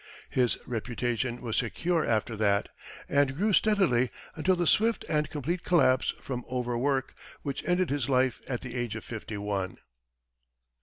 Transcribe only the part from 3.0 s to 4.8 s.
and grew steadily until the